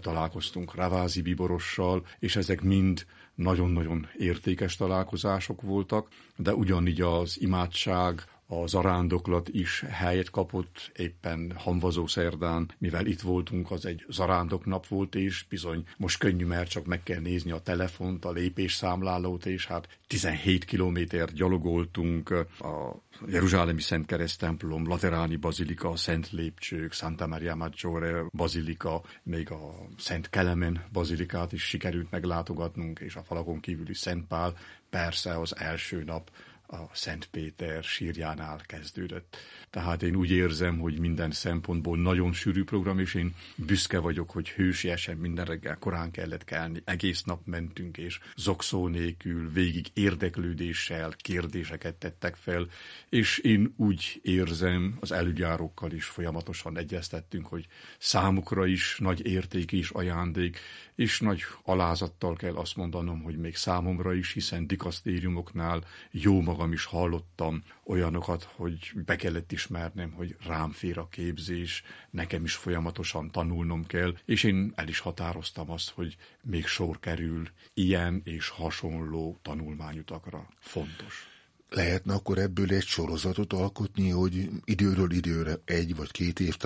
találkoztunk 0.00 0.74
Ravázi 0.74 1.22
Biborossal, 1.22 2.06
és 2.18 2.36
ezek 2.36 2.60
mind 2.60 3.06
nagyon-nagyon 3.34 4.08
értékes 4.18 4.76
találkozások 4.76 5.62
voltak, 5.62 6.08
de 6.36 6.54
ugyanígy 6.54 7.00
az 7.00 7.40
imádság, 7.40 8.24
az 8.50 8.74
arándoklat 8.74 9.48
is 9.48 9.84
helyet 9.90 10.30
kapott 10.30 10.92
éppen 10.96 11.52
hamvazó 11.56 12.06
szerdán, 12.06 12.70
mivel 12.78 13.06
itt 13.06 13.20
voltunk, 13.20 13.70
az 13.70 13.86
egy 13.86 14.04
zarándoknap 14.08 14.86
volt, 14.86 15.14
és 15.14 15.44
bizony 15.48 15.84
most 15.96 16.18
könnyű, 16.18 16.44
mert 16.44 16.70
csak 16.70 16.86
meg 16.86 17.02
kell 17.02 17.20
nézni 17.20 17.50
a 17.50 17.58
telefont, 17.58 18.24
a 18.24 18.32
lépésszámlálót, 18.32 19.46
és 19.46 19.66
hát 19.66 19.98
17 20.06 20.64
kilométer 20.64 21.32
gyalogoltunk 21.32 22.30
a 22.58 23.02
Jeruzsálemi 23.26 23.80
Szent 23.80 24.06
Keresztemplom, 24.06 24.88
Lateráni 24.88 25.36
Bazilika, 25.36 25.96
Szent 25.96 26.30
Lépcsők, 26.30 26.92
Santa 26.92 27.26
Maria 27.26 27.54
Maggiore 27.54 28.22
Bazilika, 28.32 29.02
még 29.22 29.50
a 29.50 29.74
Szent 29.98 30.30
Kelemen 30.30 30.84
Bazilikát 30.92 31.52
is 31.52 31.62
sikerült 31.62 32.10
meglátogatnunk, 32.10 32.98
és 32.98 33.16
a 33.16 33.22
falakon 33.22 33.60
kívüli 33.60 33.94
Szent 33.94 34.26
Pál, 34.26 34.56
persze 34.90 35.38
az 35.38 35.56
első 35.56 36.02
nap 36.04 36.30
a 36.70 36.90
Szent 36.92 37.26
Péter 37.26 37.82
sírjánál 37.82 38.60
kezdődött. 38.66 39.36
Tehát 39.70 40.02
én 40.02 40.14
úgy 40.14 40.30
érzem, 40.30 40.78
hogy 40.78 40.98
minden 40.98 41.30
szempontból 41.30 41.98
nagyon 41.98 42.32
sűrű 42.32 42.64
program, 42.64 42.98
és 42.98 43.14
én 43.14 43.34
büszke 43.54 43.98
vagyok, 43.98 44.30
hogy 44.30 44.48
hősiesen 44.48 45.16
minden 45.16 45.44
reggel 45.44 45.76
korán 45.78 46.10
kellett 46.10 46.44
kelni, 46.44 46.82
egész 46.84 47.22
nap 47.22 47.40
mentünk, 47.44 47.96
és 47.96 48.18
zokszó 48.36 48.88
nélkül, 48.88 49.50
végig 49.52 49.86
érdeklődéssel 49.92 51.14
kérdéseket 51.16 51.94
tettek 51.94 52.36
fel, 52.36 52.66
és 53.08 53.38
én 53.38 53.74
úgy 53.76 54.20
érzem, 54.22 54.96
az 55.00 55.12
előgyárokkal 55.12 55.92
is 55.92 56.04
folyamatosan 56.04 56.78
egyeztettünk, 56.78 57.46
hogy 57.46 57.66
számukra 57.98 58.66
is 58.66 58.98
nagy 58.98 59.26
érték 59.26 59.72
és 59.72 59.90
ajándék, 59.90 60.58
és 60.94 61.20
nagy 61.20 61.42
alázattal 61.62 62.34
kell 62.34 62.54
azt 62.54 62.76
mondanom, 62.76 63.22
hogy 63.22 63.36
még 63.36 63.56
számomra 63.56 64.14
is, 64.14 64.32
hiszen 64.32 64.66
dikasztériumoknál 64.66 65.84
jó 66.10 66.40
magam 66.40 66.72
is 66.72 66.84
hallottam 66.84 67.62
olyanokat, 67.84 68.48
hogy 68.54 68.92
be 69.04 69.16
kellett 69.16 69.52
ismernem, 69.58 70.10
hogy 70.10 70.36
rám 70.46 70.70
fér 70.70 70.98
a 70.98 71.08
képzés, 71.08 71.82
nekem 72.10 72.44
is 72.44 72.54
folyamatosan 72.54 73.30
tanulnom 73.30 73.86
kell, 73.86 74.14
és 74.24 74.42
én 74.42 74.72
el 74.74 74.88
is 74.88 74.98
határoztam 74.98 75.70
azt, 75.70 75.90
hogy 75.90 76.16
még 76.42 76.66
sor 76.66 76.98
kerül 76.98 77.48
ilyen 77.74 78.20
és 78.24 78.48
hasonló 78.48 79.38
tanulmányutakra. 79.42 80.48
Fontos. 80.58 81.28
Lehetne 81.70 82.14
akkor 82.14 82.38
ebből 82.38 82.70
egy 82.70 82.84
sorozatot 82.86 83.52
alkotni, 83.52 84.10
hogy 84.10 84.50
időről 84.64 85.10
időre 85.12 85.54
egy 85.64 85.96
vagy 85.96 86.10
két 86.10 86.40
év 86.40 86.56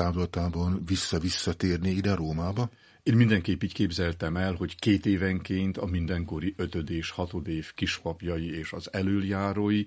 vissza-visszatérni 0.87 1.91
ide 1.91 2.15
Rómába? 2.15 2.71
Én 3.03 3.15
mindenképp 3.15 3.63
így 3.63 3.73
képzeltem 3.73 4.37
el, 4.37 4.55
hogy 4.55 4.79
két 4.79 5.07
évenként 5.07 5.79
a 5.79 5.87
mindenkori 5.87 6.55
ötöd 6.57 6.91
és 6.91 7.11
hatod 7.11 7.49
év 7.49 7.73
kispapjai 7.75 8.57
és 8.57 8.73
az 8.73 8.93
előjárói, 8.93 9.85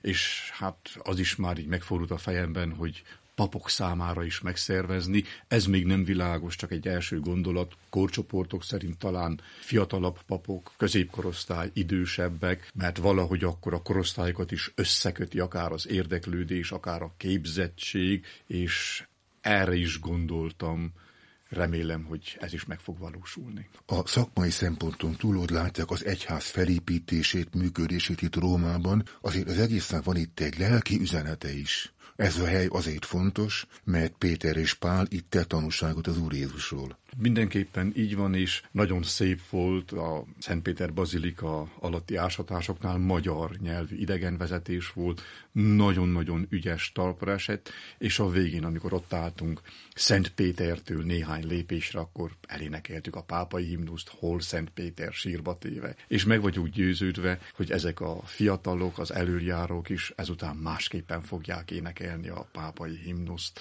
és 0.00 0.50
hát 0.52 0.76
az 1.02 1.18
is 1.18 1.36
már 1.36 1.58
így 1.58 1.66
megfordult 1.66 2.10
a 2.10 2.18
fejemben, 2.18 2.72
hogy 2.72 3.02
papok 3.34 3.68
számára 3.70 4.24
is 4.24 4.40
megszervezni. 4.40 5.24
Ez 5.46 5.66
még 5.66 5.86
nem 5.86 6.04
világos, 6.04 6.56
csak 6.56 6.72
egy 6.72 6.88
első 6.88 7.20
gondolat. 7.20 7.76
Korcsoportok 7.90 8.64
szerint 8.64 8.98
talán 8.98 9.40
fiatalabb 9.60 10.18
papok, 10.26 10.72
középkorosztály, 10.76 11.70
idősebbek, 11.72 12.70
mert 12.74 12.98
valahogy 12.98 13.44
akkor 13.44 13.74
a 13.74 13.82
korosztályokat 13.82 14.52
is 14.52 14.72
összeköti 14.74 15.38
akár 15.40 15.72
az 15.72 15.88
érdeklődés, 15.88 16.70
akár 16.70 17.02
a 17.02 17.14
képzettség, 17.16 18.24
és 18.46 19.06
erre 19.40 19.74
is 19.74 20.00
gondoltam, 20.00 20.92
remélem, 21.48 22.04
hogy 22.04 22.36
ez 22.40 22.52
is 22.52 22.64
meg 22.64 22.80
fog 22.80 22.98
valósulni. 22.98 23.68
A 23.86 24.06
szakmai 24.06 24.50
szemponton 24.50 25.16
túl, 25.16 25.36
hogy 25.36 25.50
látják 25.50 25.90
az 25.90 26.04
egyház 26.04 26.44
felépítését, 26.44 27.54
működését 27.54 28.22
itt 28.22 28.36
Rómában, 28.36 29.02
azért 29.20 29.48
az 29.48 29.58
egészen 29.58 30.02
van 30.04 30.16
itt 30.16 30.40
egy 30.40 30.58
lelki 30.58 31.00
üzenete 31.00 31.52
is. 31.52 31.92
Ez 32.16 32.38
a 32.38 32.46
hely 32.46 32.66
azért 32.70 33.04
fontos, 33.04 33.66
mert 33.84 34.12
Péter 34.18 34.56
és 34.56 34.74
Pál 34.74 35.06
itt 35.08 35.30
tett 35.30 35.48
tanúságot 35.48 36.06
az 36.06 36.18
Úr 36.18 36.32
Jézusról. 36.32 36.98
Mindenképpen 37.16 37.92
így 37.96 38.16
van, 38.16 38.34
és 38.34 38.62
nagyon 38.70 39.02
szép 39.02 39.40
volt 39.50 39.92
a 39.92 40.24
Szentpéter 40.38 40.94
Bazilika 40.94 41.72
alatti 41.80 42.16
ásatásoknál 42.16 42.98
magyar 42.98 43.50
nyelvű 43.60 43.96
idegenvezetés 43.96 44.92
volt, 44.92 45.22
nagyon-nagyon 45.52 46.46
ügyes 46.50 46.92
talpra 46.92 47.32
esett, 47.32 47.70
és 47.98 48.18
a 48.18 48.28
végén, 48.28 48.64
amikor 48.64 48.92
ott 48.92 49.12
álltunk 49.12 49.60
Szent 49.94 50.28
Pétertől 50.28 51.02
néhány 51.02 51.46
lépésre, 51.46 52.00
akkor 52.00 52.30
elénekeltük 52.46 53.16
a 53.16 53.22
pápai 53.22 53.64
himnuszt, 53.64 54.08
hol 54.08 54.40
Szent 54.40 54.70
Péter 54.70 55.12
sírba 55.12 55.58
téve. 55.58 55.94
És 56.08 56.24
meg 56.24 56.40
vagyunk 56.40 56.68
győződve, 56.68 57.38
hogy 57.54 57.70
ezek 57.70 58.00
a 58.00 58.20
fiatalok, 58.24 58.98
az 58.98 59.12
előjárók 59.12 59.88
is 59.88 60.12
ezután 60.16 60.56
másképpen 60.56 61.22
fogják 61.22 61.70
énekelni 61.70 62.28
a 62.28 62.48
pápai 62.52 62.96
himnuszt 63.04 63.60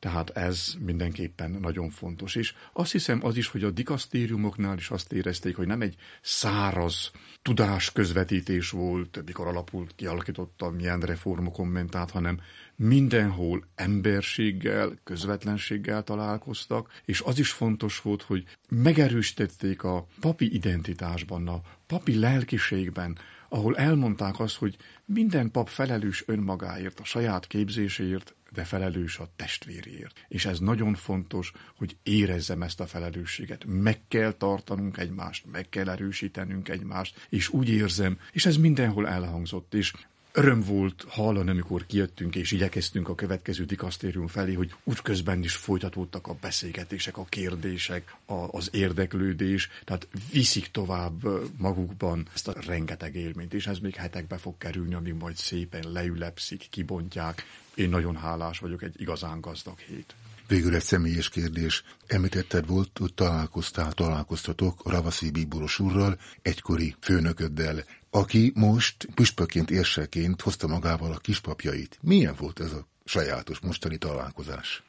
tehát 0.00 0.30
ez 0.30 0.74
mindenképpen 0.78 1.50
nagyon 1.50 1.90
fontos. 1.90 2.34
És 2.34 2.54
azt 2.72 2.92
hiszem 2.92 3.24
az 3.24 3.36
is, 3.36 3.46
hogy 3.46 3.64
a 3.64 3.70
dikasztériumoknál 3.70 4.76
is 4.76 4.90
azt 4.90 5.12
érezték, 5.12 5.56
hogy 5.56 5.66
nem 5.66 5.80
egy 5.80 5.94
száraz 6.22 7.10
tudás 7.42 7.92
közvetítés 7.92 8.70
volt, 8.70 9.22
mikor 9.26 9.46
alapult, 9.46 9.94
kialakította 9.94 10.70
milyen 10.70 11.00
reformokon 11.00 11.66
ment 11.66 11.94
át, 11.94 12.10
hanem 12.10 12.40
mindenhol 12.76 13.64
emberséggel, 13.74 14.98
közvetlenséggel 15.04 16.02
találkoztak, 16.02 17.00
és 17.04 17.20
az 17.20 17.38
is 17.38 17.50
fontos 17.50 18.00
volt, 18.00 18.22
hogy 18.22 18.44
megerősítették 18.68 19.82
a 19.82 20.06
papi 20.20 20.54
identitásban, 20.54 21.48
a 21.48 21.60
papi 21.86 22.18
lelkiségben, 22.18 23.18
ahol 23.52 23.76
elmondták 23.76 24.40
azt, 24.40 24.56
hogy 24.56 24.76
minden 25.04 25.50
pap 25.50 25.68
felelős 25.68 26.24
önmagáért, 26.26 27.00
a 27.00 27.04
saját 27.04 27.46
képzéséért, 27.46 28.34
de 28.52 28.64
felelős 28.64 29.18
a 29.18 29.28
testvérért. 29.36 30.24
És 30.28 30.44
ez 30.44 30.58
nagyon 30.58 30.94
fontos, 30.94 31.52
hogy 31.76 31.96
érezzem 32.02 32.62
ezt 32.62 32.80
a 32.80 32.86
felelősséget. 32.86 33.64
Meg 33.66 34.00
kell 34.08 34.32
tartanunk 34.32 34.98
egymást, 34.98 35.44
meg 35.52 35.68
kell 35.68 35.88
erősítenünk 35.88 36.68
egymást, 36.68 37.26
és 37.28 37.48
úgy 37.48 37.68
érzem, 37.68 38.18
és 38.32 38.46
ez 38.46 38.56
mindenhol 38.56 39.08
elhangzott, 39.08 39.74
és 39.74 39.92
Öröm 40.32 40.60
volt 40.60 41.04
hallani, 41.08 41.50
amikor 41.50 41.86
kijöttünk 41.86 42.36
és 42.36 42.50
igyekeztünk 42.50 43.08
a 43.08 43.14
következő 43.14 43.64
dikasztérium 43.64 44.26
felé, 44.26 44.52
hogy 44.52 44.74
útközben 44.84 45.42
is 45.42 45.54
folytatódtak 45.54 46.26
a 46.26 46.36
beszélgetések, 46.40 47.16
a 47.16 47.24
kérdések, 47.24 48.14
a, 48.24 48.34
az 48.34 48.68
érdeklődés, 48.72 49.68
tehát 49.84 50.08
viszik 50.32 50.66
tovább 50.66 51.22
magukban 51.58 52.28
ezt 52.34 52.48
a 52.48 52.54
rengeteg 52.66 53.14
élményt, 53.14 53.54
és 53.54 53.66
ez 53.66 53.78
még 53.78 53.94
hetekbe 53.94 54.36
fog 54.36 54.58
kerülni, 54.58 54.94
amíg 54.94 55.14
majd 55.14 55.36
szépen 55.36 55.92
leülepszik, 55.92 56.66
kibontják. 56.70 57.46
Én 57.74 57.88
nagyon 57.88 58.16
hálás 58.16 58.58
vagyok, 58.58 58.82
egy 58.82 59.00
igazán 59.00 59.40
gazdag 59.40 59.78
hét. 59.78 60.14
Végül 60.50 60.74
egy 60.74 60.82
személyes 60.82 61.28
kérdés. 61.28 61.82
Említetted 62.06 62.66
volt, 62.66 62.98
hogy 62.98 63.14
találkoztál, 63.14 63.92
találkoztatok 63.92 64.90
Ravasi 64.90 65.30
Bíboros 65.30 65.78
úrral, 65.78 66.18
egykori 66.42 66.96
főnököddel 67.00 67.84
aki 68.10 68.52
most 68.54 69.08
püspökként 69.14 69.70
érseként 69.70 70.40
hozta 70.40 70.66
magával 70.66 71.12
a 71.12 71.18
kispapjait. 71.18 71.98
Milyen 72.02 72.34
volt 72.38 72.60
ez 72.60 72.72
a 72.72 72.86
sajátos 73.04 73.58
mostani 73.60 73.96
találkozás? 73.96 74.82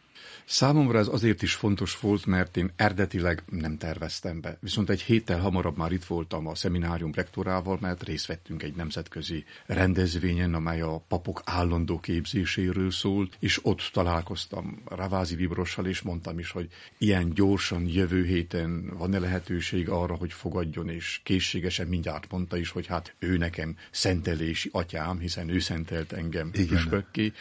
Számomra 0.45 0.97
ez 0.97 1.07
azért 1.07 1.41
is 1.41 1.53
fontos 1.53 1.99
volt, 1.99 2.25
mert 2.25 2.57
én 2.57 2.71
eredetileg 2.75 3.43
nem 3.49 3.77
terveztem 3.77 4.41
be. 4.41 4.57
Viszont 4.59 4.89
egy 4.89 5.01
héttel 5.01 5.39
hamarabb 5.39 5.77
már 5.77 5.91
itt 5.91 6.03
voltam 6.03 6.47
a 6.47 6.55
szeminárium 6.55 7.11
rektorával, 7.13 7.77
mert 7.81 8.03
részt 8.03 8.25
vettünk 8.25 8.63
egy 8.63 8.75
nemzetközi 8.75 9.43
rendezvényen, 9.65 10.53
amely 10.53 10.81
a 10.81 11.03
papok 11.07 11.41
állandó 11.45 11.99
képzéséről 11.99 12.91
szólt, 12.91 13.37
és 13.39 13.59
ott 13.63 13.89
találkoztam 13.93 14.81
Ravázi 14.85 15.35
Vibrossal, 15.35 15.85
és 15.85 16.01
mondtam 16.01 16.39
is, 16.39 16.51
hogy 16.51 16.67
ilyen 16.97 17.33
gyorsan 17.33 17.87
jövő 17.87 18.25
héten 18.25 18.97
van-e 18.97 19.19
lehetőség 19.19 19.89
arra, 19.89 20.15
hogy 20.15 20.33
fogadjon, 20.33 20.89
és 20.89 21.19
készségesen 21.23 21.87
mindjárt 21.87 22.31
mondta 22.31 22.57
is, 22.57 22.69
hogy 22.69 22.87
hát 22.87 23.15
ő 23.19 23.37
nekem 23.37 23.75
szentelési 23.91 24.69
atyám, 24.71 25.19
hiszen 25.19 25.49
ő 25.49 25.59
szentelt 25.59 26.13
engem 26.13 26.51
püspökké 26.51 27.31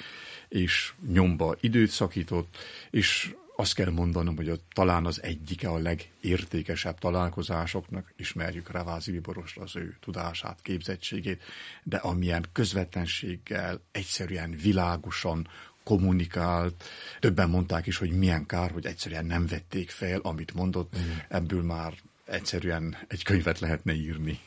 és 0.50 0.92
nyomba 1.12 1.56
időt 1.60 1.90
szakított, 1.90 2.56
és 2.90 3.34
azt 3.56 3.74
kell 3.74 3.90
mondanom, 3.90 4.36
hogy 4.36 4.48
a, 4.48 4.56
talán 4.72 5.06
az 5.06 5.22
egyike 5.22 5.68
a 5.68 5.78
legértékesebb 5.78 6.98
találkozásoknak, 6.98 8.12
ismerjük 8.16 8.70
Ravázi 8.70 9.10
Viborosra 9.10 9.62
az 9.62 9.76
ő 9.76 9.96
tudását, 10.00 10.58
képzettségét, 10.62 11.42
de 11.82 11.96
amilyen 11.96 12.44
közvetlenséggel, 12.52 13.80
egyszerűen 13.92 14.50
világosan 14.62 15.48
kommunikált. 15.84 16.84
Többen 17.20 17.48
mondták 17.48 17.86
is, 17.86 17.96
hogy 17.96 18.10
milyen 18.10 18.46
kár, 18.46 18.70
hogy 18.70 18.86
egyszerűen 18.86 19.26
nem 19.26 19.46
vették 19.46 19.90
fel, 19.90 20.20
amit 20.20 20.54
mondott. 20.54 20.98
Mm. 20.98 21.10
Ebből 21.28 21.62
már 21.62 21.94
egyszerűen 22.24 22.96
egy 23.08 23.22
könyvet 23.22 23.58
lehetne 23.58 23.92
írni. 23.92 24.38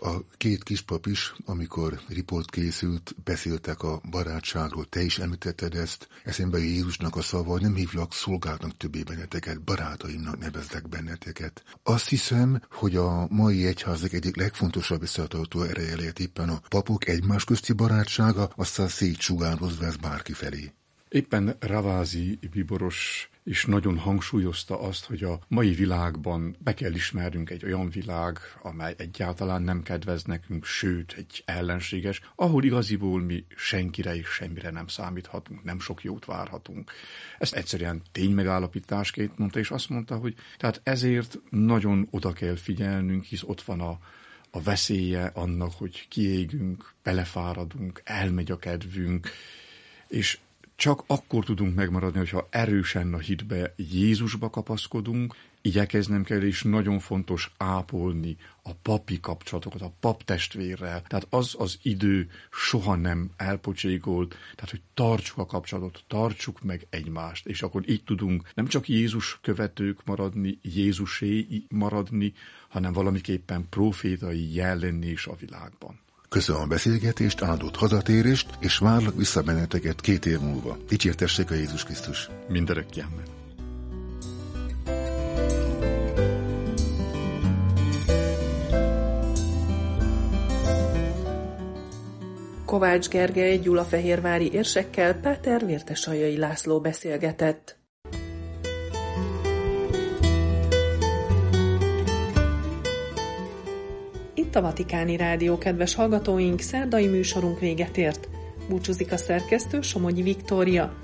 A 0.00 0.36
két 0.36 0.62
kispap 0.62 1.06
is, 1.06 1.34
amikor 1.44 2.00
riport 2.08 2.50
készült, 2.50 3.14
beszéltek 3.24 3.82
a 3.82 4.00
barátságról, 4.10 4.84
te 4.84 5.02
is 5.02 5.18
említetted 5.18 5.74
ezt, 5.74 6.08
eszembe 6.24 6.58
Jézusnak 6.58 7.16
a 7.16 7.22
szava, 7.22 7.60
nem 7.60 7.74
hívlak 7.74 8.12
szolgáltnak 8.12 8.76
többé 8.76 9.02
benneteket, 9.02 9.62
barátaimnak 9.62 10.38
nevezlek 10.38 10.88
benneteket. 10.88 11.62
Azt 11.82 12.08
hiszem, 12.08 12.60
hogy 12.70 12.96
a 12.96 13.26
mai 13.30 13.66
egyházak 13.66 14.12
egyik 14.12 14.36
legfontosabb 14.36 15.02
összetartó 15.02 15.62
ereje 15.62 15.96
lehet 15.96 16.18
éppen 16.18 16.48
a 16.48 16.60
papok 16.68 17.08
egymás 17.08 17.44
közti 17.44 17.72
barátsága, 17.72 18.52
aztán 18.56 18.88
szétsugározva 18.88 19.84
ez 19.84 19.96
bárki 19.96 20.32
felé. 20.32 20.72
Éppen 21.08 21.56
Ravázi 21.60 22.38
Biboros 22.50 23.30
is 23.44 23.64
nagyon 23.64 23.98
hangsúlyozta 23.98 24.80
azt, 24.80 25.04
hogy 25.04 25.22
a 25.22 25.40
mai 25.48 25.74
világban 25.74 26.56
be 26.58 26.74
kell 26.74 26.94
ismernünk 26.94 27.50
egy 27.50 27.64
olyan 27.64 27.90
világ, 27.90 28.38
amely 28.62 28.94
egyáltalán 28.96 29.62
nem 29.62 29.82
kedvez 29.82 30.24
nekünk, 30.24 30.64
sőt, 30.64 31.14
egy 31.16 31.42
ellenséges, 31.44 32.20
ahol 32.34 32.64
igaziból 32.64 33.20
mi 33.20 33.44
senkire 33.56 34.16
és 34.16 34.26
semmire 34.26 34.70
nem 34.70 34.86
számíthatunk, 34.86 35.64
nem 35.64 35.80
sok 35.80 36.02
jót 36.02 36.24
várhatunk. 36.24 36.92
Ezt 37.38 37.54
egyszerűen 37.54 38.02
ténymegállapításként 38.12 39.38
mondta, 39.38 39.58
és 39.58 39.70
azt 39.70 39.88
mondta, 39.88 40.16
hogy 40.16 40.34
tehát 40.58 40.80
ezért 40.84 41.38
nagyon 41.50 42.08
oda 42.10 42.32
kell 42.32 42.56
figyelnünk, 42.56 43.24
hisz 43.24 43.42
ott 43.42 43.62
van 43.62 43.80
a, 43.80 43.98
a 44.50 44.62
veszélye 44.62 45.30
annak, 45.34 45.72
hogy 45.72 46.08
kiégünk, 46.08 46.94
belefáradunk, 47.02 48.00
elmegy 48.04 48.50
a 48.50 48.56
kedvünk, 48.56 49.30
és 50.08 50.38
csak 50.78 51.02
akkor 51.06 51.44
tudunk 51.44 51.74
megmaradni, 51.74 52.18
hogyha 52.18 52.48
erősen 52.50 53.14
a 53.14 53.18
hitbe 53.18 53.74
Jézusba 53.76 54.50
kapaszkodunk, 54.50 55.34
igyekeznem 55.62 56.22
kell, 56.22 56.42
és 56.42 56.62
nagyon 56.62 56.98
fontos 56.98 57.50
ápolni 57.56 58.36
a 58.62 58.72
papi 58.74 59.20
kapcsolatokat, 59.20 59.80
a 59.80 59.92
pap 60.00 60.24
testvérrel. 60.24 61.02
Tehát 61.02 61.26
az 61.30 61.54
az 61.58 61.78
idő 61.82 62.30
soha 62.50 62.94
nem 62.94 63.30
elpocségolt, 63.36 64.28
tehát 64.28 64.70
hogy 64.70 64.82
tartsuk 64.94 65.38
a 65.38 65.46
kapcsolatot, 65.46 66.04
tartsuk 66.06 66.62
meg 66.62 66.86
egymást, 66.90 67.46
és 67.46 67.62
akkor 67.62 67.88
így 67.88 68.04
tudunk 68.04 68.50
nem 68.54 68.66
csak 68.66 68.88
Jézus 68.88 69.38
követők 69.42 70.04
maradni, 70.04 70.58
Jézusé 70.62 71.46
maradni, 71.68 72.32
hanem 72.68 72.92
valamiképpen 72.92 73.66
profétai 73.68 74.54
jel 74.54 74.78
lenni 74.78 75.06
is 75.06 75.26
a 75.26 75.36
világban. 75.40 76.00
Köszönöm 76.28 76.62
a 76.62 76.66
beszélgetést, 76.66 77.42
áldott 77.42 77.76
hazatérést, 77.76 78.50
és 78.58 78.78
várlak 78.78 79.16
vissza 79.16 79.42
benneteket 79.42 80.00
két 80.00 80.26
év 80.26 80.38
múlva. 80.38 80.76
Dicsértessék 80.88 81.50
a 81.50 81.54
Jézus 81.54 81.84
Krisztus. 81.84 82.28
Mindenek 82.48 82.86
amen. 82.94 83.36
Kovács 92.64 93.08
Gergely 93.08 93.58
Gyulafehérvári 93.58 94.52
érsekkel 94.52 95.14
Páter 95.14 95.66
Vértesajai 95.66 96.36
László 96.36 96.80
beszélgetett. 96.80 97.77
A 104.58 104.60
Vatikáni 104.60 105.16
Rádió, 105.16 105.58
kedves 105.58 105.94
hallgatóink, 105.94 106.60
szerdai 106.60 107.06
műsorunk 107.06 107.60
véget 107.60 107.96
ért. 107.96 108.28
Búcsúzik 108.68 109.12
a 109.12 109.16
szerkesztő 109.16 109.80
Somogyi 109.80 110.22
Viktória. 110.22 110.94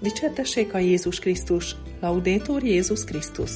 Dicsértessék 0.00 0.74
a 0.74 0.78
Jézus 0.78 1.18
Krisztus, 1.18 1.76
Laudétor 2.00 2.62
Jézus 2.62 3.04
Krisztus. 3.04 3.50